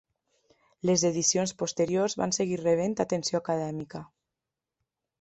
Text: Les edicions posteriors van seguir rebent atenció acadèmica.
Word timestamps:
Les 0.89 1.03
edicions 1.09 1.53
posteriors 1.59 2.17
van 2.23 2.35
seguir 2.39 2.59
rebent 2.65 2.99
atenció 3.07 3.45
acadèmica. 3.45 4.07